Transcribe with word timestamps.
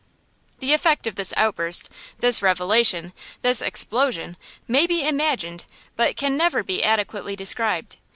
The 0.57 0.73
effect 0.73 1.05
of 1.05 1.13
this 1.13 1.31
outburst, 1.37 1.87
this 2.17 2.41
revelation, 2.41 3.13
this 3.43 3.61
explosion, 3.61 4.35
may 4.67 4.87
be 4.87 5.07
imagined 5.07 5.65
but 5.95 6.15
can 6.17 6.35
never 6.35 6.63
be 6.63 6.83
adequately 6.83 7.35
described. 7.35 7.97